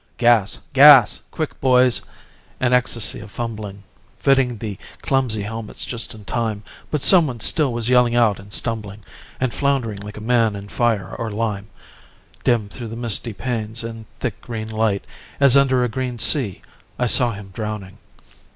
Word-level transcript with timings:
Gas! 0.17 0.57
GAS! 0.73 1.21
Quick, 1.29 1.61
boys! 1.61 2.01
An 2.59 2.73
ecstasy 2.73 3.19
of 3.19 3.29
fumbling 3.29 3.83
Fitting 4.17 4.57
the 4.57 4.79
clumsy 5.03 5.43
helmets 5.43 5.85
just 5.85 6.15
in 6.15 6.25
time, 6.25 6.63
But 6.89 7.03
someone 7.03 7.39
still 7.39 7.71
was 7.71 7.87
yelling 7.87 8.15
out 8.15 8.39
and 8.39 8.51
stumbling 8.51 9.05
And 9.39 9.53
flound'ring 9.53 9.99
like 9.99 10.17
a 10.17 10.19
man 10.19 10.55
in 10.55 10.69
fire 10.69 11.13
or 11.13 11.29
lime. 11.29 11.67
Dim 12.43 12.67
through 12.67 12.87
the 12.87 12.95
misty 12.95 13.31
panes 13.33 13.83
and 13.83 14.07
thick 14.19 14.41
green 14.41 14.69
light, 14.69 15.05
As 15.39 15.55
under 15.55 15.83
a 15.83 15.87
green 15.87 16.17
sea, 16.17 16.63
I 16.97 17.05
saw 17.05 17.33
him 17.33 17.51
drowning. 17.53 17.99